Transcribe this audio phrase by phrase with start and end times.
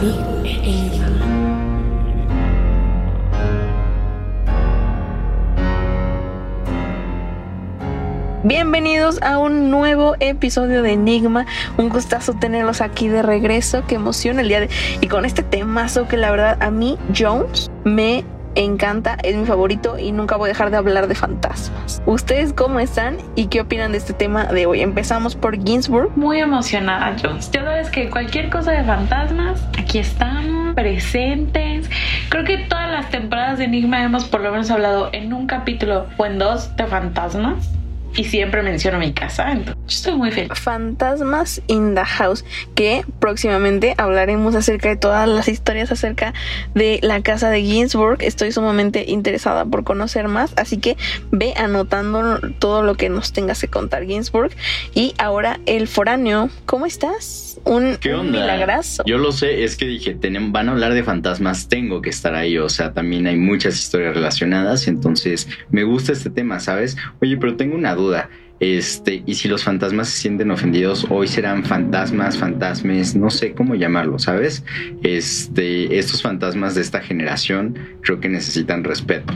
[8.46, 11.46] Bienvenidos a un nuevo episodio de Enigma.
[11.78, 13.86] Un gustazo tenerlos aquí de regreso.
[13.88, 14.70] Qué emoción el día de.
[15.00, 19.98] Y con este temazo que la verdad a mí, Jones, me encanta, es mi favorito
[19.98, 22.02] y nunca voy a dejar de hablar de fantasmas.
[22.06, 24.82] ¿Ustedes cómo están y qué opinan de este tema de hoy?
[24.82, 26.12] Empezamos por Ginsburg.
[26.18, 27.50] Muy emocionada, Jones.
[27.50, 31.90] Ya sabes que cualquier cosa de fantasmas, aquí estamos, presentes.
[32.28, 36.08] Creo que todas las temporadas de Enigma hemos por lo menos hablado en un capítulo
[36.18, 37.70] o en dos de fantasmas
[38.16, 39.52] y siempre menciono mi casa.
[39.52, 40.52] Entonces, yo estoy muy feliz.
[40.60, 46.34] Fantasmas in the House, que próximamente hablaremos acerca de todas las historias acerca
[46.76, 48.22] de la casa de Ginsburg.
[48.22, 50.98] Estoy sumamente interesada por conocer más, así que
[51.32, 54.52] ve anotando todo lo que nos tengas que contar Ginsburg.
[54.94, 57.60] Y ahora el foráneo, ¿cómo estás?
[57.66, 58.40] Un, ¿Qué onda?
[58.40, 59.04] milagrazo.
[59.06, 60.18] Yo lo sé, es que dije,
[60.50, 64.14] van a hablar de fantasmas, tengo que estar ahí, o sea, también hay muchas historias
[64.14, 66.98] relacionadas, entonces me gusta este tema, ¿sabes?
[67.22, 68.30] Oye, pero tengo una duda duda.
[68.60, 73.76] Este, y si los fantasmas se sienten ofendidos, hoy serán fantasmas, fantasmes, no sé cómo
[73.76, 74.64] llamarlo, ¿sabes?
[75.04, 79.34] Este, estos fantasmas de esta generación creo que necesitan respeto.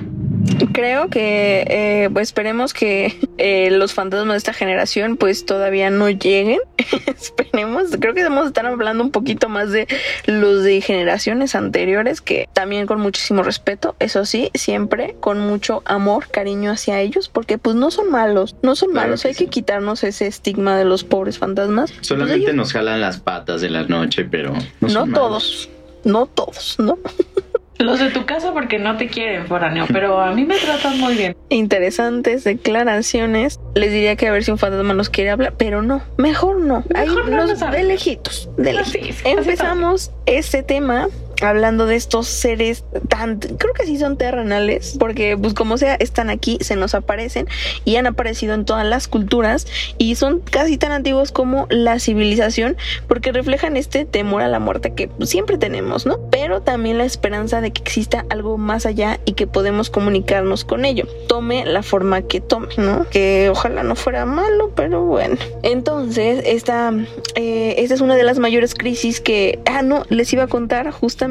[0.71, 6.09] Creo que eh, pues esperemos que eh, los fantasmas de esta generación pues todavía no
[6.09, 6.59] lleguen.
[7.07, 7.89] esperemos.
[7.99, 9.87] Creo que debemos estar hablando un poquito más de
[10.25, 16.27] los de generaciones anteriores que también con muchísimo respeto, eso sí, siempre con mucho amor,
[16.29, 19.25] cariño hacia ellos, porque pues no son malos, no son malos.
[19.25, 21.91] Hay que quitarnos ese estigma de los pobres fantasmas.
[21.91, 25.69] Pues, Solamente nos jalan las patas de la noche, pero no, no todos,
[26.03, 26.97] no todos, ¿no?
[27.79, 31.15] Los de tu casa porque no te quieren, foráneo, pero a mí me tratan muy
[31.15, 31.35] bien.
[31.49, 33.59] Interesantes declaraciones.
[33.75, 36.83] Les diría que a ver si un fantasma nos quiere hablar, pero no, mejor no.
[36.89, 39.21] Mejor no de lejitos, de lejitos.
[39.25, 41.07] Empezamos este tema
[41.41, 46.29] hablando de estos seres tan, creo que sí son terrenales, porque pues como sea, están
[46.29, 47.47] aquí, se nos aparecen
[47.85, 49.67] y han aparecido en todas las culturas
[49.97, 52.77] y son casi tan antiguos como la civilización,
[53.07, 56.19] porque reflejan este temor a la muerte que siempre tenemos, ¿no?
[56.31, 60.85] Pero también la esperanza de que exista algo más allá y que podemos comunicarnos con
[60.85, 61.05] ello.
[61.27, 63.07] Tome la forma que tome, ¿no?
[63.09, 65.35] Que ojalá no fuera malo, pero bueno.
[65.63, 66.93] Entonces, esta,
[67.35, 70.91] eh, esta es una de las mayores crisis que, ah, no, les iba a contar
[70.91, 71.26] justamente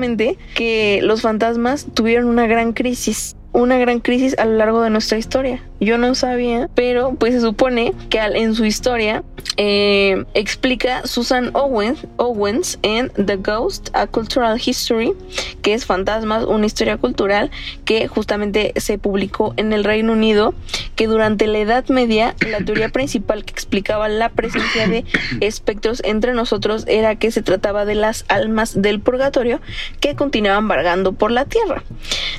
[0.55, 5.17] que los fantasmas tuvieron una gran crisis una gran crisis a lo largo de nuestra
[5.17, 5.63] historia.
[5.81, 9.25] Yo no sabía, pero pues se supone que en su historia
[9.57, 15.15] eh, explica Susan Owens, Owens en The Ghost, A Cultural History,
[15.63, 17.51] que es Fantasmas, una historia cultural
[17.87, 20.53] que justamente se publicó en el Reino Unido,
[20.95, 25.07] que durante la Edad Media la teoría principal que explicaba la presencia de
[25.41, 29.61] espectros entre nosotros era que se trataba de las almas del purgatorio
[30.01, 31.83] que continuaban vagando por la tierra.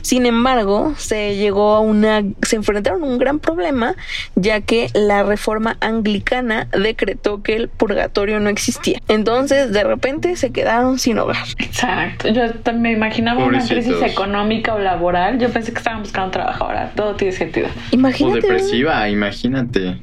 [0.04, 3.96] Sin embargo, se llegó a una, se enfrentaron a un gran problema,
[4.36, 9.00] ya que la reforma anglicana decretó que el purgatorio no existía.
[9.08, 11.46] Entonces, de repente se quedaron sin hogar.
[11.60, 12.28] Exacto.
[12.30, 15.40] Yo me imaginaba una crisis económica o laboral.
[15.40, 16.92] Yo pensé que estaban buscando trabajo ahora.
[16.96, 17.68] Todo tiene sentido.
[17.92, 18.40] Imagínate.
[18.40, 19.98] O depresiva, imagínate.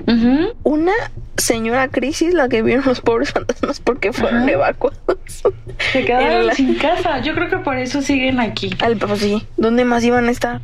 [0.62, 0.92] Una
[1.36, 5.18] señora crisis la que vieron los pobres fantasmas porque fueron evacuados.
[5.92, 7.20] Se quedaron sin casa.
[7.20, 8.70] Yo creo que por eso siguen aquí.
[8.80, 9.46] Al, pues sí.
[9.56, 10.60] ¿Dónde más iban a estar?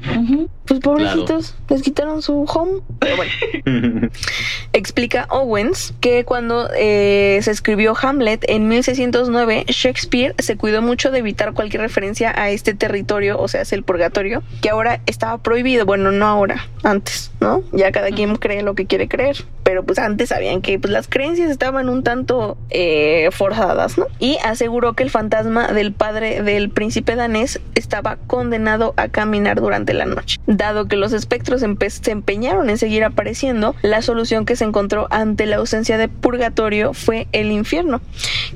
[0.66, 2.80] Pues pobrecitos, les quitaron su home.
[2.98, 4.08] Pero bueno.
[4.72, 11.18] Explica Owens que cuando eh, se escribió Hamlet en 1609, Shakespeare se cuidó mucho de
[11.18, 15.86] evitar cualquier referencia a este territorio, o sea, es el purgatorio, que ahora estaba prohibido.
[15.86, 17.62] Bueno, no ahora, antes, ¿no?
[17.72, 19.44] Ya cada quien cree lo que quiere creer.
[19.62, 24.06] Pero pues antes sabían que pues, las creencias estaban un tanto eh, forzadas, ¿no?
[24.18, 29.94] Y aseguró que el fantasma del padre del príncipe danés estaba condenado a caminar durante
[29.94, 30.40] la noche.
[30.46, 35.46] Dado que los espectros se empeñaron en seguir apareciendo, la solución que se encontró ante
[35.46, 38.00] la ausencia de purgatorio fue el infierno,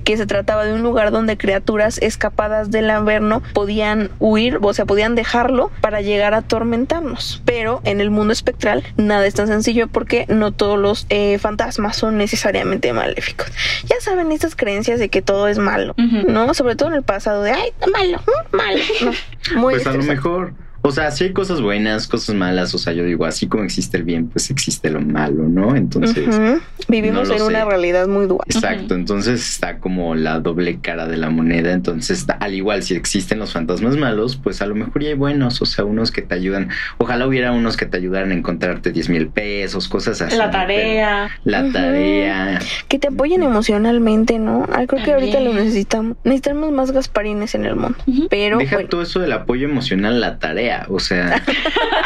[0.05, 4.85] que se trataba de un lugar donde criaturas escapadas del averno podían huir, o sea,
[4.85, 7.43] podían dejarlo para llegar a atormentarnos.
[7.45, 11.94] Pero en el mundo espectral nada es tan sencillo porque no todos los eh, fantasmas
[11.95, 13.49] son necesariamente maléficos.
[13.85, 16.53] Ya saben estas creencias de que todo es malo, ¿no?
[16.55, 18.81] Sobre todo en el pasado de, ay, malo, malo.
[19.57, 20.55] Muy pues a lo mejor
[20.87, 22.75] o sea, sí hay cosas buenas, cosas malas.
[22.75, 25.75] O sea, yo digo, así como existe el bien, pues existe lo malo, ¿no?
[25.77, 26.39] Entonces.
[26.89, 28.45] Vivimos en una realidad muy dual.
[28.47, 28.95] Exacto.
[28.95, 31.73] Entonces está como la doble cara de la moneda.
[31.73, 35.63] Entonces, al igual, si existen los fantasmas malos, pues a lo mejor ya hay buenos.
[35.63, 36.69] O sea, unos que te ayudan.
[36.99, 40.37] Ojalá hubiera unos que te ayudaran a encontrarte 10 mil pesos, cosas así.
[40.37, 41.31] La tarea.
[41.45, 42.59] La tarea.
[42.89, 44.69] Que te apoyen emocionalmente, ¿no?
[44.87, 46.19] creo que ahorita lo necesitamos.
[46.25, 47.97] Necesitamos más Gasparines en el mundo.
[48.29, 48.59] Pero.
[48.59, 51.43] Deja todo eso del apoyo emocional, la tarea o sea.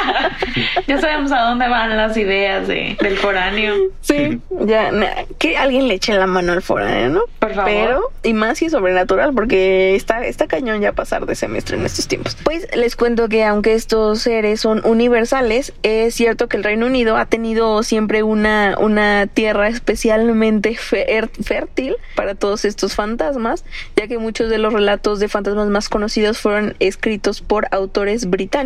[0.86, 3.74] ya sabemos a dónde van las ideas de, del foráneo.
[4.00, 4.90] Sí, ya,
[5.38, 7.20] que alguien le eche la mano al foráneo, ¿no?
[7.38, 7.70] Por favor.
[7.70, 12.08] Pero, y más si sobrenatural, porque está, está cañón ya pasar de semestre en estos
[12.08, 12.36] tiempos.
[12.44, 17.16] Pues les cuento que aunque estos seres son universales, es cierto que el Reino Unido
[17.16, 23.64] ha tenido siempre una, una tierra especialmente fértil para todos estos fantasmas,
[23.96, 28.57] ya que muchos de los relatos de fantasmas más conocidos fueron escritos por autores británicos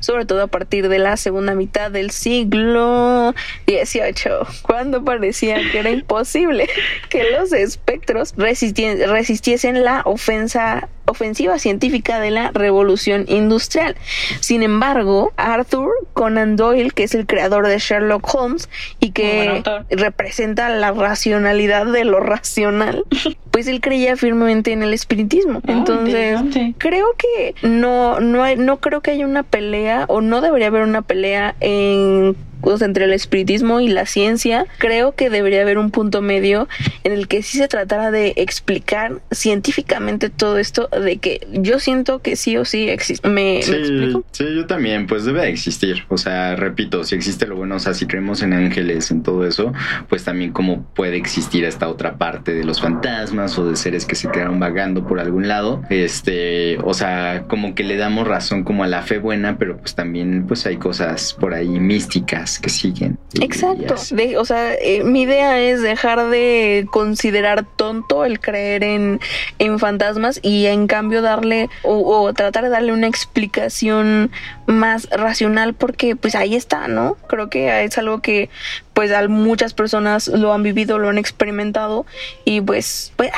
[0.00, 3.34] sobre todo a partir de la segunda mitad del siglo
[3.66, 6.68] XVIII, cuando parecía que era imposible
[7.08, 13.96] que los espectros resistiesen la ofensa ofensiva científica de la revolución industrial.
[14.40, 18.68] Sin embargo, Arthur Conan Doyle, que es el creador de Sherlock Holmes
[19.00, 23.04] y que representa la racionalidad de lo racional,
[23.50, 25.60] pues él creía firmemente en el espiritismo.
[25.66, 26.40] Oh, Entonces,
[26.78, 31.02] creo que no, no, no creo que haya una pelea o no debería haber una
[31.02, 32.36] pelea en
[32.80, 36.68] entre el espiritismo y la ciencia, creo que debería haber un punto medio
[37.04, 42.20] en el que sí se tratara de explicar científicamente todo esto, de que yo siento
[42.20, 43.28] que sí o sí existe.
[43.28, 44.24] ¿Me, sí, explico?
[44.32, 46.04] Sí, yo también, pues debe existir.
[46.08, 49.46] O sea, repito, si existe lo bueno, o sea, si creemos en ángeles, en todo
[49.46, 49.72] eso,
[50.08, 54.14] pues también como puede existir esta otra parte de los fantasmas o de seres que
[54.14, 55.82] se quedaron vagando por algún lado.
[55.88, 59.94] Este, o sea, como que le damos razón como a la fe buena, pero pues
[59.94, 63.18] también pues hay cosas por ahí místicas que siguen.
[63.40, 63.94] Exacto.
[64.38, 69.20] o sea, eh, mi idea es dejar de considerar tonto el creer en,
[69.58, 74.30] en fantasmas y en cambio darle o, tratar de darle una explicación
[74.66, 77.16] más racional porque pues ahí está, ¿no?
[77.28, 78.48] Creo que es algo que
[78.96, 82.06] pues muchas personas lo han vivido, lo han experimentado
[82.46, 83.30] y pues, pues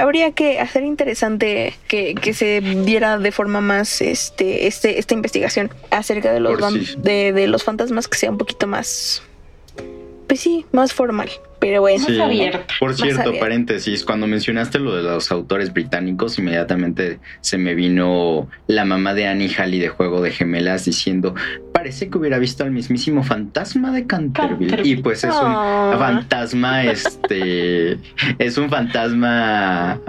[0.00, 5.70] habría que hacer interesante que, que, se diera de forma más este, este, esta investigación
[5.92, 9.22] acerca de los, de, de los fantasmas que sea un poquito más,
[10.26, 11.30] pues sí, más formal.
[11.58, 12.04] Pero bueno,
[12.78, 18.84] Por cierto, paréntesis, cuando mencionaste lo de los autores británicos, inmediatamente se me vino la
[18.84, 21.34] mamá de Annie Halley de Juego de Gemelas diciendo,
[21.76, 24.80] parece que hubiera visto al mismísimo fantasma de Canterville.
[24.82, 25.94] Y pues es un ah.
[25.98, 27.98] fantasma, este,
[28.38, 30.00] es un fantasma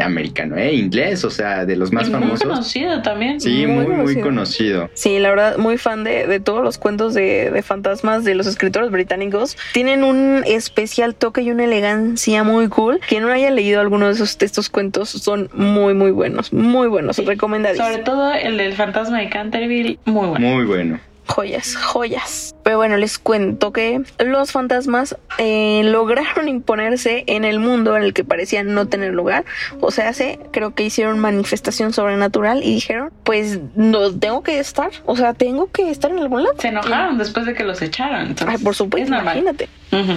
[0.00, 0.74] americano, ¿eh?
[0.74, 2.44] Inglés, o sea, de los más famosos.
[2.44, 3.40] Muy conocido también.
[3.40, 4.90] Sí, muy, muy conocido.
[4.94, 8.48] Sí, la verdad, muy fan de, de todos los cuentos de, de, fantasmas de los
[8.48, 9.56] escritores británicos.
[9.72, 12.98] Tienen un especial toque y una elegancia muy cool.
[13.08, 16.88] Quien no haya leído alguno de, esos, de estos cuentos son muy, muy buenos, muy
[16.88, 17.92] buenos, recomendadísimos.
[17.92, 20.48] Sobre todo el del fantasma de Canterville, muy bueno.
[20.48, 20.95] Muy bueno
[21.26, 22.54] joyas, joyas.
[22.62, 28.12] Pero bueno, les cuento que los fantasmas eh, lograron imponerse en el mundo en el
[28.12, 29.44] que parecían no tener lugar.
[29.80, 34.90] O sea, se, creo que hicieron manifestación sobrenatural y dijeron, pues no tengo que estar.
[35.04, 36.54] O sea, tengo que estar en algún lado.
[36.58, 38.34] Se enojaron después de que los echaron.
[38.46, 39.68] Ay, por supuesto, imagínate.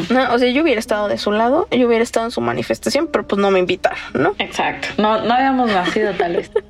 [0.09, 3.07] no, o sea, yo hubiera estado de su lado, yo hubiera estado en su manifestación,
[3.11, 4.35] pero pues no me invitaron, ¿no?
[4.39, 4.87] Exacto.
[4.97, 6.51] No, no habíamos nacido tal vez.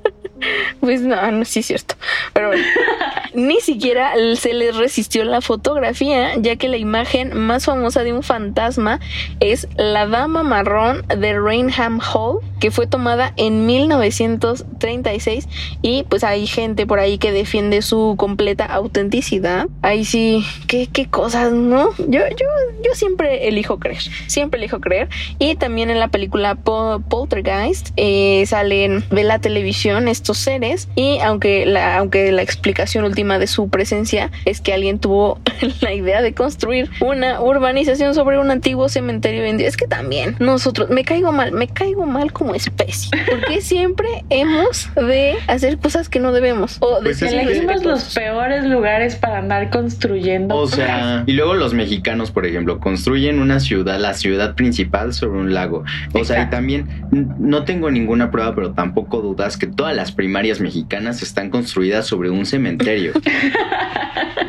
[0.80, 1.96] Pues no, no, sí es cierto.
[2.34, 2.64] Pero bueno,
[3.34, 8.24] ni siquiera se les resistió la fotografía, ya que la imagen más famosa de un
[8.24, 9.00] fantasma
[9.40, 15.48] es la dama marrón de Rainham Hall, que fue tomada en 1936
[15.82, 19.68] y pues hay gente por ahí que defiende su completa autenticidad.
[19.82, 21.90] Ahí sí, qué, qué cosas, ¿no?
[21.98, 22.48] Yo, yo,
[22.84, 25.10] yo siempre elijo creer, siempre elijo creer.
[25.38, 31.66] Y también en la película Poltergeist eh, salen de la televisión estos seres y aunque
[31.66, 35.40] la, aunque la explicación última de su presencia es que alguien tuvo
[35.82, 41.04] la idea de construir una urbanización sobre un antiguo cementerio es que también nosotros me
[41.04, 46.32] caigo mal, me caigo mal como especie, porque siempre hemos de hacer cosas que no
[46.32, 50.56] debemos o de pues elegimos los peores lugares para andar construyendo.
[50.56, 55.40] O sea, y luego los mexicanos, por ejemplo, construyen una ciudad, la ciudad principal sobre
[55.40, 55.84] un lago.
[56.14, 60.60] O sea, y también no tengo ninguna prueba, pero tampoco dudas que todas las primarias
[60.60, 63.14] mexicanas están construidas sobre un cementerio.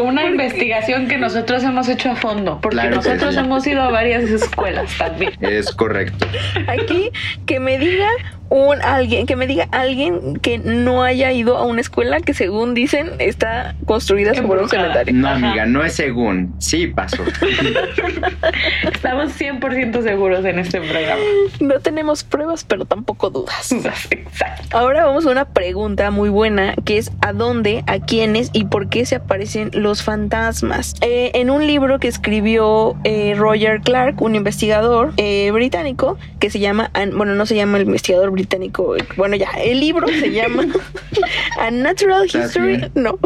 [0.00, 4.96] Una investigación que nosotros hemos hecho a fondo, porque nosotros hemos ido a varias escuelas
[4.98, 5.32] también.
[5.40, 6.26] Es correcto.
[6.68, 7.10] Aquí
[7.46, 8.08] que me diga
[8.48, 12.74] un alguien, que me diga alguien que no haya ido a una escuela que según
[12.74, 15.14] dicen está construida sobre un cementerio.
[15.14, 16.54] No, amiga, no es según.
[16.58, 17.24] Sí, pasó.
[18.92, 21.22] Estamos 100% seguros en este programa.
[21.60, 23.72] No tenemos pruebas, pero tampoco dudas.
[23.72, 24.76] Exacto.
[24.76, 28.88] Ahora vamos a una pregunta muy buena, que es ¿a dónde, a quiénes y por
[28.88, 30.94] qué se aparecen los fantasmas?
[31.00, 36.58] Eh, en un libro que escribió eh, Roger Clark, un investigador eh, británico, que se
[36.58, 40.66] llama, bueno, no se llama el investigador británico, bueno, ya, el libro se llama
[41.58, 43.18] A Natural History, no,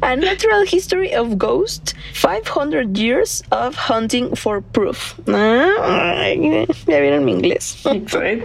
[0.00, 5.14] A Natural History of Ghosts, 500 Years of Hunting for Proof.
[5.28, 6.24] Ah,
[6.86, 7.78] ya vieron mi inglés.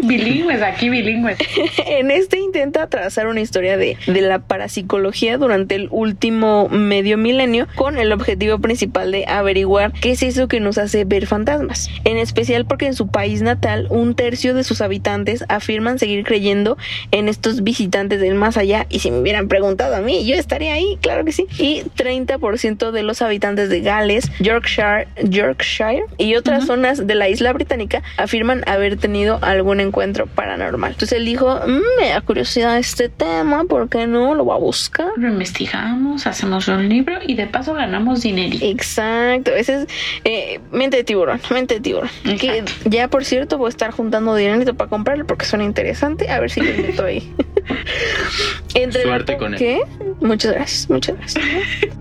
[0.04, 1.38] bilingües, aquí bilingües.
[1.86, 7.68] en este intenta trazar una historia de, de la parapsicología durante el último medio milenio
[7.76, 11.90] con el objetivo principal de averiguar qué es eso que nos hace ver fantasmas.
[12.04, 16.78] En especial porque en su país natal un tercio de sus habitantes afirman seguir creyendo
[17.12, 20.74] en estos visitantes del más allá y si me hubieran preguntado a mí yo estaría
[20.74, 21.48] ahí, claro que sí.
[21.58, 27.54] Y 30% de los habitantes de Gales, Yorkshire, Yorkshire y otras zonas de la isla
[27.54, 30.92] británica afirman haber tenido algún encuentro paranormal.
[30.92, 34.36] Entonces él dijo, mm, me da curiosidad este tema, ¿por qué no?
[34.36, 35.08] Lo voy a buscar.
[35.18, 38.58] Lo investigamos, hacemos un libro y de paso ganamos dinero.
[38.62, 39.88] Exacto, ese es
[40.24, 42.10] eh, mente de tiburón, mente de tiburón.
[42.24, 46.30] Que ya por cierto voy a estar juntando dinero para comprarlo porque suena interesante.
[46.30, 47.32] A ver si lo meto ahí.
[48.74, 49.82] Entre Suerte con ¿Qué?
[50.22, 51.44] Muchas gracias, muchas gracias.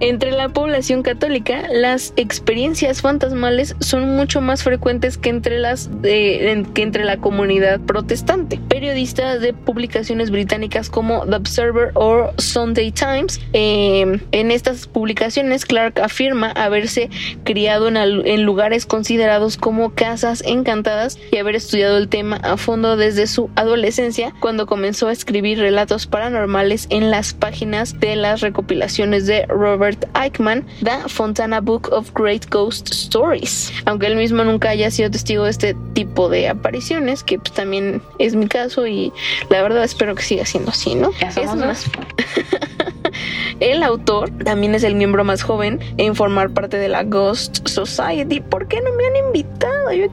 [0.01, 6.67] Entre la población católica, las experiencias fantasmales son mucho más frecuentes que entre las de,
[6.75, 8.59] que entre la comunidad protestante.
[8.69, 15.99] Periodistas de publicaciones británicas como The Observer o Sunday Times, em, en estas publicaciones Clark
[16.01, 17.09] afirma haberse
[17.45, 22.99] criado en, en lugares considerados como casas encantadas y haber estudiado el tema a fondo
[22.99, 29.27] desde su adolescencia cuando comenzó a escribir relatos paranormales en las páginas de las recopilaciones
[29.27, 33.73] de Robert Eichmann, The Fontana Book of Great Ghost Stories.
[33.87, 38.03] Aunque él mismo nunca haya sido testigo de este tipo de apariciones, que pues, también
[38.19, 39.13] es mi caso y
[39.49, 41.11] la verdad espero que siga siendo así, ¿no?
[41.21, 41.87] es más.
[43.61, 48.41] El autor también es el miembro más joven en formar parte de la Ghost Society.
[48.41, 49.93] ¿Por qué no me han invitado?
[49.93, 50.07] Yo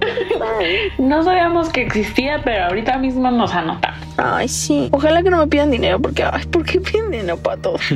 [0.97, 3.99] no sabíamos que existía, pero ahorita mismo nos anotamos.
[4.17, 4.89] Ay, sí.
[4.91, 7.77] Ojalá que no me pidan dinero, porque, ay, ¿por qué piden dinero para todo?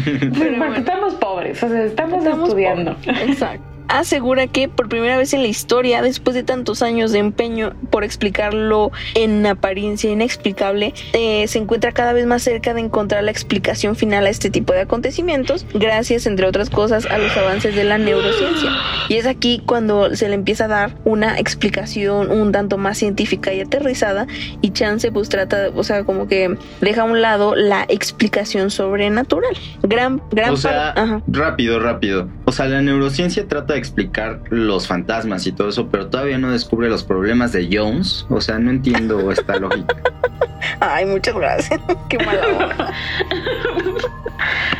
[0.57, 2.95] porque estamos pobres, o sea, estamos, estudiando.
[3.05, 7.73] Exacto asegura que por primera vez en la historia, después de tantos años de empeño
[7.89, 13.31] por explicarlo en apariencia inexplicable, eh, se encuentra cada vez más cerca de encontrar la
[13.31, 17.83] explicación final a este tipo de acontecimientos, gracias, entre otras cosas, a los avances de
[17.83, 18.71] la neurociencia.
[19.09, 23.53] Y es aquí cuando se le empieza a dar una explicación un tanto más científica
[23.53, 24.27] y aterrizada,
[24.61, 29.55] y Chance pues trata, o sea, como que deja a un lado la explicación sobrenatural.
[29.83, 30.51] Gran, gran...
[30.51, 32.29] O sea, rápido, rápido.
[32.45, 36.89] O sea, la neurociencia trata explicar los fantasmas y todo eso, pero todavía no descubre
[36.89, 38.25] los problemas de Jones.
[38.29, 39.95] O sea, no entiendo esta lógica.
[40.79, 41.79] Ay, muchas gracias.
[42.09, 42.93] Qué mala onda.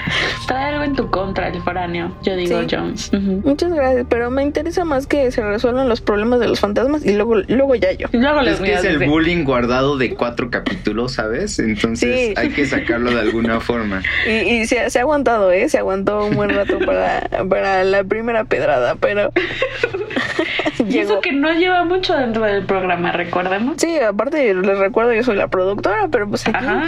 [0.47, 3.11] Trae algo en tu contra el foráneo, yo digo Jones.
[3.43, 7.13] Muchas gracias, pero me interesa más que se resuelvan los problemas de los fantasmas y
[7.13, 8.07] luego, luego ya yo.
[8.13, 11.59] Luego es que es el bullying guardado de cuatro capítulos, ¿sabes?
[11.59, 14.01] Entonces hay que sacarlo de alguna forma.
[14.25, 15.67] Y, se, ha aguantado, ¿eh?
[15.67, 19.33] Se aguantó un buen rato para, para la primera pedrada, pero...
[20.87, 23.75] y eso que no lleva mucho dentro del programa, recordemos.
[23.79, 26.55] Sí, aparte les recuerdo, yo soy la productora, pero pues aquí...
[26.57, 26.85] Ajá,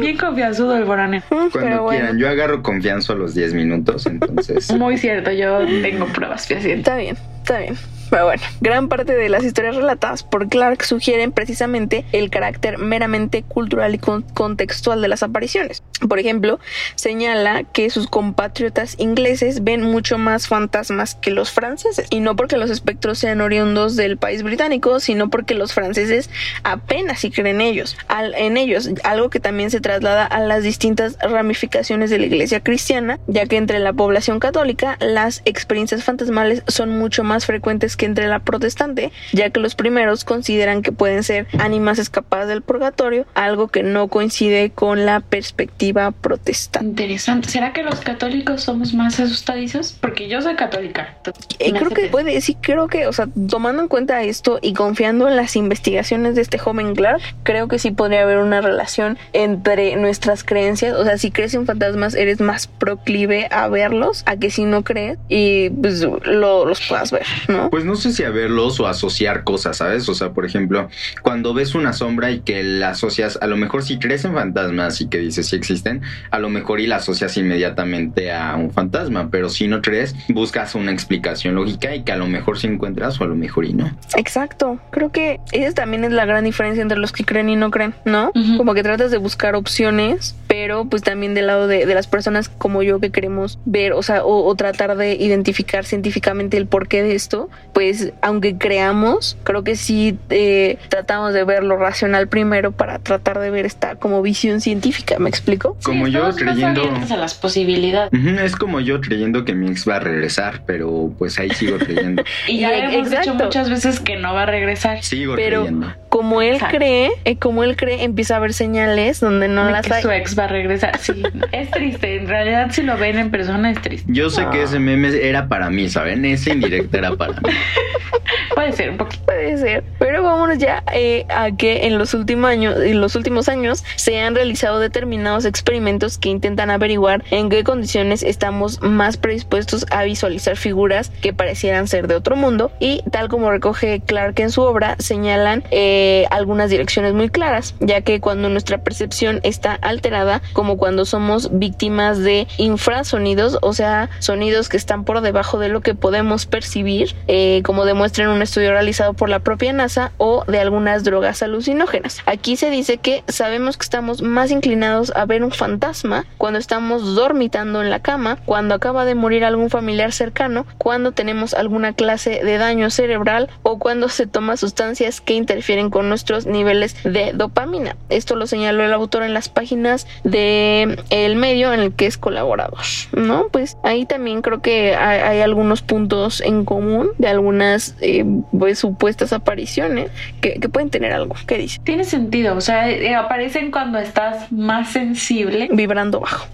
[0.00, 1.22] bien confianzudo el foráneo.
[1.28, 4.72] Cuando quieran, yo agarro confianza a los 10 minutos, entonces...
[4.78, 6.80] Muy cierto, yo tengo pruebas fehacientes.
[6.80, 7.76] Está bien, está bien.
[8.12, 13.42] Pero bueno, gran parte de las historias relatadas por Clark sugieren precisamente el carácter meramente
[13.42, 15.82] cultural y contextual de las apariciones.
[16.08, 16.58] Por ejemplo,
[16.94, 22.06] señala que sus compatriotas ingleses ven mucho más fantasmas que los franceses.
[22.10, 26.30] Y no porque los espectros sean oriundos del país británico, sino porque los franceses
[26.64, 27.96] apenas si creen ellos,
[28.36, 28.90] en ellos.
[29.04, 33.56] Algo que también se traslada a las distintas ramificaciones de la iglesia cristiana, ya que
[33.56, 39.12] entre la población católica las experiencias fantasmales son mucho más frecuentes que entre la protestante,
[39.32, 44.08] ya que los primeros consideran que pueden ser ánimas escapadas del purgatorio, algo que no
[44.08, 46.88] coincide con la perspectiva perspectiva protestante.
[46.88, 47.48] Interesante.
[47.48, 49.96] ¿Será que los católicos somos más asustadizos?
[50.00, 51.16] Porque yo soy católica.
[51.58, 55.28] Eh, creo que puede, sí, creo que, o sea, tomando en cuenta esto y confiando
[55.28, 59.96] en las investigaciones de este joven Clark, creo que sí podría haber una relación entre
[59.96, 60.94] nuestras creencias.
[60.94, 64.82] O sea, si crees en fantasmas, eres más proclive a verlos, a que si no
[64.82, 67.70] crees y pues lo, los puedas ver, ¿no?
[67.70, 70.08] Pues no sé si a verlos o asociar cosas, ¿sabes?
[70.08, 70.88] O sea, por ejemplo,
[71.22, 75.00] cuando ves una sombra y que la asocias, a lo mejor si crees en fantasmas
[75.00, 79.28] y que dices si existen, a lo mejor y la asocias inmediatamente a un fantasma,
[79.30, 83.20] pero si no crees, buscas una explicación lógica y que a lo mejor si encuentras
[83.20, 83.90] o a lo mejor y no.
[84.16, 87.70] Exacto, creo que esa también es la gran diferencia entre los que creen y no
[87.70, 88.32] creen, ¿no?
[88.56, 92.82] Como que tratas de buscar opciones, pero pues también del lado de, las personas como
[92.82, 97.48] yo que queremos ver, o sea, o, tratar de identificar científicamente el porqué de esto,
[97.72, 103.38] pues aunque creamos, creo que sí eh, tratamos de ver lo racional primero para tratar
[103.38, 105.78] de ver esta como visión científica, ¿me explico?
[105.84, 106.82] Como yo creyendo...
[107.10, 108.12] A las posibilidades.
[108.12, 112.24] es como yo creyendo que mi ex va a regresar, pero pues ahí sigo creyendo.
[112.46, 115.02] y ya hemos dicho muchas veces que no va a regresar.
[115.02, 115.94] Sigo pero creyendo.
[116.10, 120.02] Como él cree, eh, como él cree, empieza a haber señales donde no las que
[120.02, 120.98] Su ex va a regresar.
[120.98, 121.22] Sí,
[121.52, 122.16] es triste.
[122.16, 124.10] En realidad, si lo ven en persona, es triste.
[124.12, 126.24] Yo sé que ese meme era para mí, ¿saben?
[126.24, 127.38] Ese indirecto era para mí.
[128.54, 129.24] Puede ser un poquito.
[129.24, 129.84] Puede ser.
[129.98, 134.20] Pero vámonos ya eh, a que en los últimos años, en los últimos años, se
[134.20, 140.56] han realizado determinados experimentos que intentan averiguar en qué condiciones estamos más predispuestos a visualizar
[140.56, 144.96] figuras que parecieran ser de otro mundo y tal como recoge Clark en su obra,
[144.98, 151.04] señalan eh, algunas direcciones muy claras, ya que cuando nuestra percepción está alterada, como cuando
[151.04, 156.46] somos víctimas de infrasonidos, o sea, sonidos que están por debajo de lo que podemos
[156.46, 161.04] percibir, eh, como demuestra en un estudio realizado por la propia NASA, o de algunas
[161.04, 162.20] drogas alucinógenas.
[162.26, 167.14] Aquí se dice que sabemos que estamos más inclinados a ver un fantasma cuando estamos
[167.14, 172.44] dormitando en la cama, cuando acaba de morir algún familiar cercano, cuando tenemos alguna clase
[172.44, 177.96] de daño cerebral o cuando se toma sustancias que interfieren con nuestros niveles de dopamina.
[178.08, 182.16] Esto lo señaló el autor en las páginas de el medio en el que es
[182.16, 182.78] colaborador,
[183.12, 183.48] ¿no?
[183.50, 188.24] Pues ahí también creo que hay, algunos puntos en común de algunas eh,
[188.56, 190.10] pues, supuestas apariciones
[190.40, 191.34] que, pueden tener algo.
[191.46, 191.80] ¿Qué dice?
[191.84, 195.68] Tiene sentido, o sea, eh, aparecen cuando estás más sensible.
[195.72, 196.46] Vibrando bajo.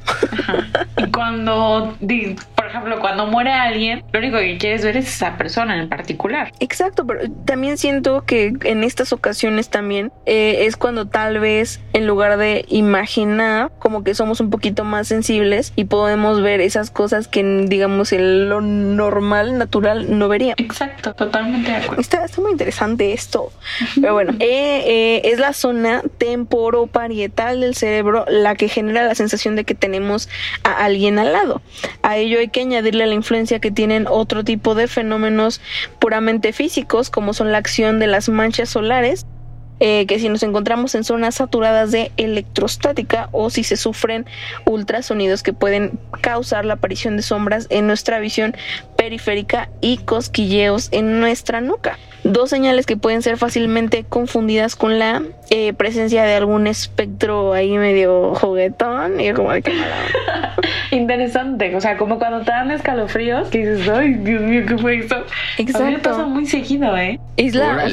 [0.96, 1.96] Y cuando,
[2.68, 6.52] ejemplo, cuando muere alguien, lo único que quieres ver es esa persona en particular.
[6.60, 12.06] Exacto, pero también siento que en estas ocasiones también eh, es cuando tal vez en
[12.06, 17.28] lugar de imaginar, como que somos un poquito más sensibles y podemos ver esas cosas
[17.28, 20.58] que digamos en lo normal, natural, no veríamos.
[20.58, 22.00] Exacto, totalmente de acuerdo.
[22.00, 23.52] Está, muy interesante esto.
[24.00, 29.56] Pero bueno, eh, eh, es la zona temporoparietal del cerebro la que genera la sensación
[29.56, 30.28] de que tenemos
[30.62, 31.62] a alguien al lado.
[32.02, 35.60] A ello hay que añadirle la influencia que tienen otro tipo de fenómenos
[35.98, 39.26] puramente físicos, como son la acción de las manchas solares
[39.80, 44.26] eh, que si nos encontramos en zonas saturadas de electrostática o si se sufren
[44.64, 48.56] ultrasonidos que pueden causar la aparición de sombras en nuestra visión
[48.96, 51.98] periférica y cosquilleos en nuestra nuca.
[52.24, 57.78] Dos señales que pueden ser fácilmente confundidas con la eh, presencia de algún espectro ahí
[57.78, 59.62] medio juguetón y como de
[60.90, 64.98] Interesante, o sea, como cuando te dan escalofríos, que dices, ay, Dios mío, ¿qué fue
[64.98, 65.16] eso?
[65.58, 65.82] Exacto.
[65.82, 67.20] A mí me pasa muy seguido, ¿eh?
[67.36, 67.86] Es la,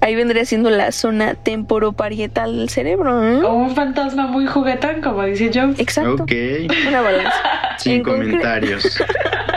[0.00, 3.24] Ahí vendría siendo la zona temporoparietal del cerebro.
[3.24, 3.42] ¿eh?
[3.42, 5.74] O un fantasma muy juguetón, como dice Joe.
[5.78, 6.22] Exacto.
[6.22, 6.32] Ok.
[6.88, 7.42] Una balanza.
[7.78, 9.02] Sin comentarios.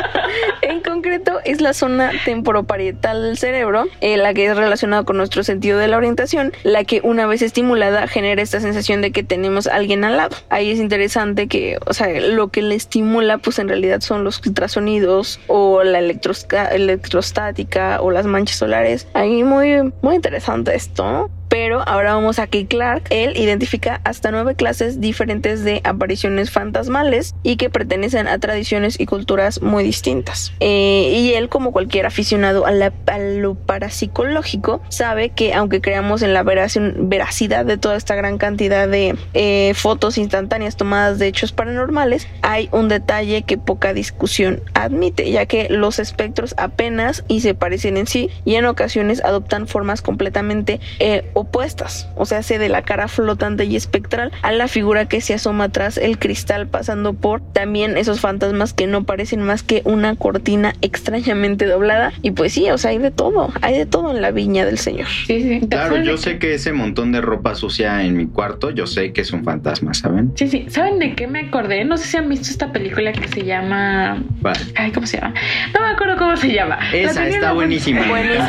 [0.61, 5.43] en concreto, es la zona temporoparietal del cerebro, eh, la que es relacionada con nuestro
[5.43, 9.67] sentido de la orientación, la que una vez estimulada genera esta sensación de que tenemos
[9.67, 10.35] a alguien al lado.
[10.49, 14.45] Ahí es interesante que, o sea, lo que le estimula, pues en realidad son los
[14.45, 19.07] ultrasonidos o la electrostática o las manchas solares.
[19.13, 21.38] Ahí muy, muy interesante interesante esto.
[21.49, 27.35] Pero ahora vamos a que Clark, él identifica hasta nueve clases diferentes de apariciones fantasmales
[27.43, 30.53] y que pertenecen a tradiciones y culturas muy distintas.
[30.59, 36.33] Eh, y él, como cualquier aficionado a, la, lo parapsicológico, sabe que aunque creamos en
[36.33, 42.27] la veracidad de toda esta gran cantidad de eh, fotos instantáneas tomadas de hechos paranormales,
[42.41, 47.97] hay un detalle que poca discusión admite, ya que los espectros apenas y se parecen
[47.97, 52.83] en sí y en ocasiones adoptan formas completamente eh, opuestas, o sea, se de la
[52.83, 57.41] cara flotante y espectral a la figura que se asoma tras el cristal, pasando por
[57.41, 62.13] también esos fantasmas que no parecen más que una cortina extrañamente doblada.
[62.21, 64.77] Y pues sí, o sea, hay de todo, hay de todo en la viña del
[64.77, 65.07] Señor.
[65.27, 65.67] Sí, sí.
[65.67, 69.21] Claro, yo sé que ese montón de ropa sucia en mi cuarto, yo sé que
[69.21, 70.33] es un fantasma, ¿saben?
[70.35, 70.65] Sí, sí.
[70.69, 71.85] ¿Saben de qué me acordé?
[71.85, 74.21] No sé si han visto esta película que se llama.
[74.41, 74.59] Vale.
[74.75, 75.33] Ay, ¿cómo se llama?
[75.73, 76.79] No me acuerdo cómo se llama.
[76.91, 78.07] La Esa está buenísima.
[78.07, 78.45] Buenísimo,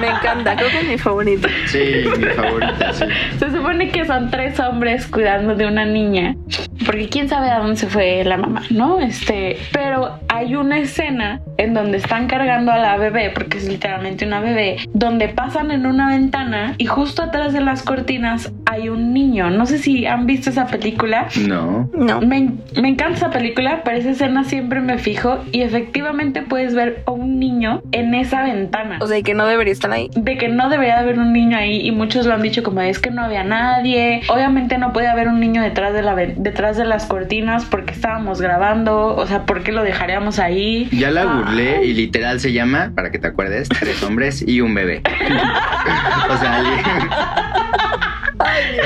[0.00, 1.48] me encanta, creo que es mi favorita.
[1.66, 2.26] Sí, mi
[3.38, 6.36] Se supone que son tres hombres cuidando de una niña,
[6.84, 9.00] porque quién sabe a dónde se fue la mamá, ¿no?
[9.00, 14.26] Este, pero hay una escena en donde están cargando a la bebé, porque es literalmente
[14.26, 19.12] una bebé, donde pasan en una ventana y justo atrás de las cortinas hay un
[19.12, 19.50] niño.
[19.50, 21.28] No sé si han visto esa película.
[21.46, 21.88] No.
[21.94, 22.20] No.
[22.20, 27.02] Me, me encanta esa película, pero esa escena siempre me fijo y efectivamente puedes ver
[27.06, 28.98] a un niño en esa ventana.
[29.00, 30.10] O sea, y que no debería estar ahí.
[30.14, 32.98] de que no debería haber un niño ahí y muchos lo han dicho como es
[32.98, 34.22] que no había nadie.
[34.28, 36.42] Obviamente no puede haber un niño detrás de la ven-
[36.74, 40.88] detrás de las cortinas porque estábamos grabando, o sea, ¿por qué lo dejaríamos ahí?
[40.92, 44.74] Ya la burlé y literal se llama, para que te acuerdes, tres hombres y un
[44.74, 45.02] bebé.
[46.30, 46.62] o sea,
[48.44, 48.76] Ay,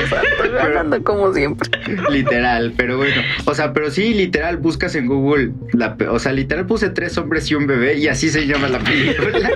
[0.51, 1.69] ganando como siempre.
[1.87, 3.21] li- literal, pero bueno.
[3.45, 7.49] O sea, pero sí, literal, buscas en Google, la, o sea, literal puse tres hombres
[7.51, 9.49] y un bebé y así se llama la película.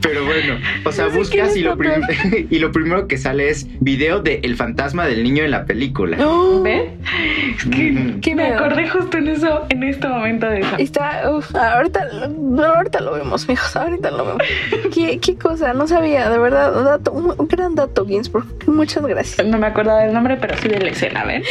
[0.00, 1.76] Pero bueno, o sea, No sé buscas y lo,
[2.50, 6.16] y primero que sale es video de El fantasma del niño en la película.
[6.16, 6.62] No.
[6.62, 6.90] ¿Ves?
[7.56, 10.76] Es que, que me acordé justo en eso, en este momento de eso.
[10.78, 12.08] Está, uf, ahorita,
[12.76, 14.42] ahorita lo vemos, mijos, ahorita lo vemos.
[14.92, 15.72] ¿Qué, qué cosa?
[15.72, 18.46] No sabía, de verdad, un, dato, un gran dato, Ginsburg.
[18.66, 19.46] Muchas gracias.
[19.46, 21.42] No me acordaba del nombre, pero sí de la escena, ¿ven?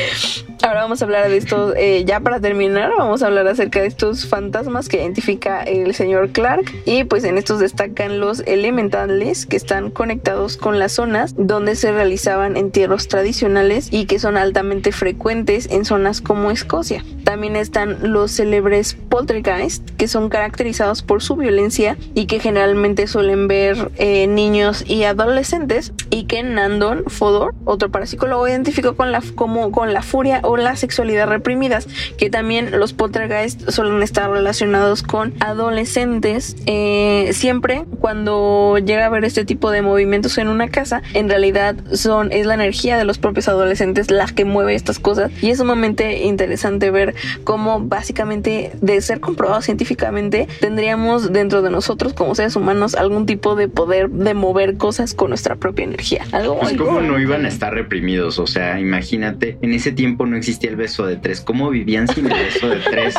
[0.63, 3.87] Ahora vamos a hablar de estos, eh, ya para terminar, vamos a hablar acerca de
[3.87, 6.71] estos fantasmas que identifica el señor Clark.
[6.85, 11.91] Y pues en estos destacan los elementales que están conectados con las zonas donde se
[11.91, 17.03] realizaban entierros tradicionales y que son altamente frecuentes en zonas como Escocia.
[17.23, 23.47] También están los célebres poltergeist, que son caracterizados por su violencia y que generalmente suelen
[23.47, 25.91] ver eh, niños y adolescentes.
[26.11, 31.27] Y que Nandon Fodor, otro parapsicólogo, identificó con la, como, con la furia la sexualidad
[31.27, 31.87] reprimidas,
[32.17, 36.55] que también los poltergeist suelen estar relacionados con adolescentes.
[36.65, 41.75] Eh, siempre cuando llega a haber este tipo de movimientos en una casa, en realidad
[41.93, 45.57] son es la energía de los propios adolescentes la que mueve estas cosas y es
[45.57, 52.55] sumamente interesante ver cómo básicamente de ser comprobado científicamente tendríamos dentro de nosotros como seres
[52.55, 56.25] humanos algún tipo de poder de mover cosas con nuestra propia energía.
[56.31, 60.37] Algo Pues cómo no iban a estar reprimidos, o sea, imagínate, en ese tiempo no
[60.41, 63.15] existía el beso de tres, ¿cómo vivían sin el beso de tres?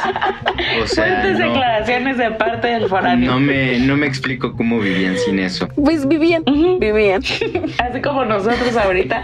[0.82, 3.30] O sea, Fuertes no, declaraciones de parte del foráneo.
[3.30, 5.68] no me, no me explico cómo vivían sin eso.
[5.68, 6.44] Pues vivían,
[6.78, 7.22] vivían.
[7.78, 9.22] Así como nosotros ahorita.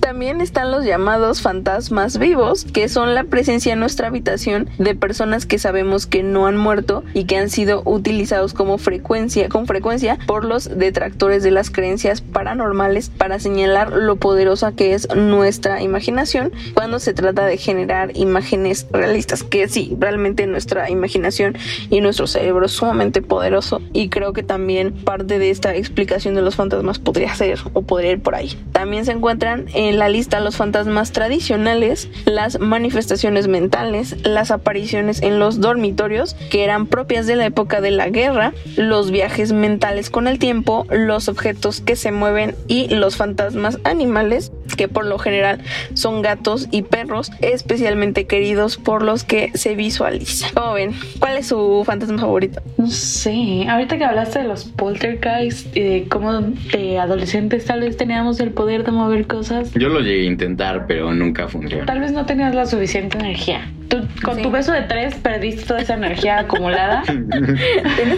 [0.00, 5.46] También están los llamados fantasmas vivos, que son la presencia en nuestra habitación de personas
[5.46, 10.18] que sabemos que no han muerto y que han sido utilizados como frecuencia, con frecuencia
[10.26, 16.52] por los detractores de las creencias paranormales para señalar lo poderosa que es nuestra imaginación
[16.74, 21.56] cuando se trata de generar imágenes realistas, que sí, realmente nuestra imaginación
[21.90, 26.42] y nuestro cerebro es sumamente poderoso y creo que también parte de esta explicación de
[26.42, 28.58] los fantasmas podría ser o podría ir por ahí.
[28.72, 35.38] También se encuentran en la lista los fantasmas tradicionales, las manifestaciones mentales, las apariciones en
[35.38, 40.26] los dormitorios que eran propias de la época de la guerra, los viajes mentales con
[40.26, 45.60] el tiempo, los objetos que se mueven y los fantasmas animales que por lo general
[45.94, 50.50] son gatos y perros especialmente queridos por los que se visualizan.
[50.54, 50.94] ¿Cómo ven?
[51.18, 52.62] ¿Cuál es su fantasma favorito?
[52.76, 57.96] No sé, ahorita que hablaste de los poltergeist y de cómo de adolescentes tal vez
[57.96, 61.86] teníamos el poder de mover cosas, Yo lo llegué a intentar, pero nunca funcionó.
[61.86, 63.62] tal vez no tenías la suficiente energía.
[63.88, 64.42] Tú, con Sí.
[64.42, 67.02] tu beso de tres perdiste toda esa energía acumulada.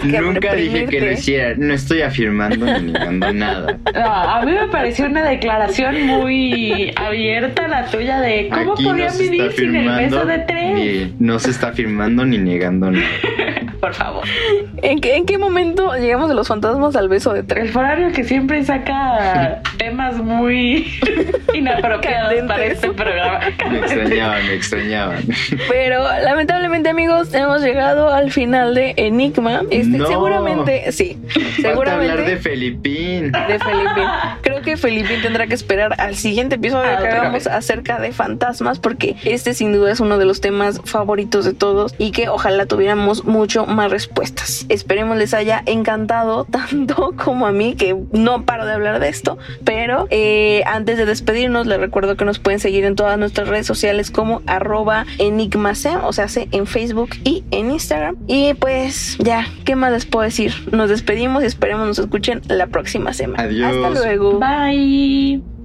[0.01, 3.77] Que Nunca dije que lo hiciera, no estoy afirmando ni negando nada.
[3.93, 8.95] No, a mí me pareció una declaración muy abierta la tuya de cómo Aquí no
[8.97, 10.73] está vivir sin el beso de tres.
[10.73, 13.05] ni- no se está afirmando ni negando nada.
[13.81, 14.23] Por favor.
[14.83, 17.63] ¿En qué, ¿En qué momento llegamos de los fantasmas al beso de tres?
[17.65, 20.87] El forario que siempre saca temas muy
[21.53, 23.39] inapropiados para este programa.
[23.71, 25.23] Me extrañaban, me extrañaban.
[25.69, 29.61] Pero lamentablemente amigos hemos llegado al final de Enigma.
[29.69, 30.07] Este, No.
[30.07, 31.17] Seguramente, sí.
[31.61, 33.31] Seguramente hablar de Felipín.
[33.31, 34.03] de Felipín.
[34.41, 38.79] Creo que Felipín tendrá que esperar al siguiente episodio Ah, que hagamos acerca de fantasmas,
[38.79, 42.65] porque este sin duda es uno de los temas favoritos de todos y que ojalá
[42.65, 44.65] tuviéramos mucho más respuestas.
[44.69, 49.37] Esperemos les haya encantado tanto como a mí, que no paro de hablar de esto,
[49.63, 53.65] pero eh, antes de despedirnos les recuerdo que nos pueden seguir en todas nuestras redes
[53.67, 55.05] sociales como arroba
[55.51, 58.17] enigmase, o sea, en Facebook y en Instagram.
[58.27, 60.53] Y pues ya, ¿qué más les puedo decir?
[60.71, 63.43] Nos despedimos y esperemos nos escuchen la próxima semana.
[63.43, 63.75] Adiós.
[63.75, 64.39] Hasta luego.
[64.39, 65.60] Bye.